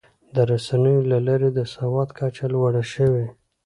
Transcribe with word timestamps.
د 0.35 0.37
رسنیو 0.49 1.07
له 1.11 1.17
لارې 1.27 1.49
د 1.53 1.59
سواد 1.73 2.09
کچه 2.19 2.45
لوړه 2.53 2.83
شوې. 2.93 3.25